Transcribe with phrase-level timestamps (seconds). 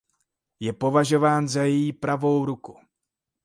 [0.59, 2.77] Je považován za její "pravou ruku".